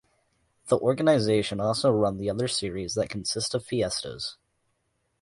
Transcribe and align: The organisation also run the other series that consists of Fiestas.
The 0.65 0.79
organisation 0.79 1.59
also 1.59 1.91
run 1.91 2.17
the 2.17 2.27
other 2.31 2.47
series 2.47 2.95
that 2.95 3.11
consists 3.11 3.53
of 3.53 3.63
Fiestas. 3.63 4.35